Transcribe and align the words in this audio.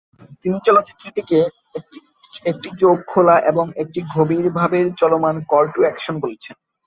তিনি 0.43 0.57
চলচ্চিত্রটিকে 0.67 1.39
"একটি 2.45 2.69
চোখ 2.81 2.97
খোলা 3.07 3.35
এবং 3.51 3.65
একটি 3.81 3.99
গভীরভাবে 4.15 4.79
চলমান 4.99 5.35
কল 5.51 5.65
টু 5.73 5.79
অ্যাকশন" 5.83 6.15
বলেছেন। 6.23 6.55